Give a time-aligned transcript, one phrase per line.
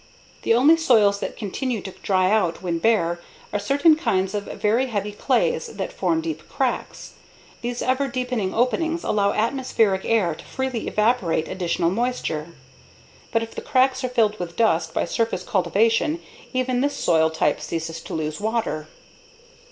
[0.41, 3.19] _The only soils that continue to dry out when bare
[3.53, 7.13] are certain kinds of very heavy clays that form deep cracks.
[7.61, 12.53] These ever deepening openings allow atmospheric air to freely evaporate additional moisture.
[13.31, 16.19] But if the cracks are filled with dust by surface cultivation,
[16.51, 18.87] even this soil type ceases to lose water.